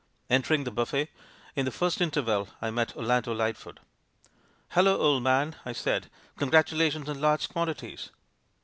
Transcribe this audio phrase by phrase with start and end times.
[0.31, 1.11] Entering the buffet,
[1.55, 3.79] in the first interval, I met Orlando Lightfoot.
[4.69, 6.09] *'Hallo, old man!" I said.
[6.37, 8.09] "Congratulations in large quantities."